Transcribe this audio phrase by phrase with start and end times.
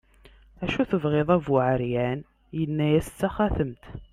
[0.63, 2.19] acu tebɣiḍ a bu ɛeryan,
[2.57, 3.83] yenna-as d taxatemt